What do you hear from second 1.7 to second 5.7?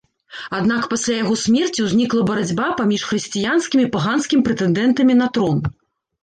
ўзнікла барацьба паміж хрысціянскім і паганскім прэтэндэнтамі на трон.